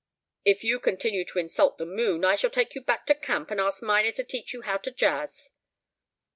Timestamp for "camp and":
3.13-3.61